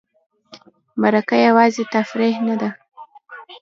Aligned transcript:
مرکه 1.01 1.35
یوازې 1.47 1.83
تفریح 1.93 2.35
نه 2.47 2.55
ده. 2.61 2.69